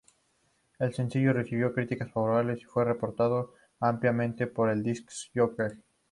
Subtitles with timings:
[0.79, 5.77] El sencillo recibió críticas favorables y fue respaldado ampliamente por los disc jockeys.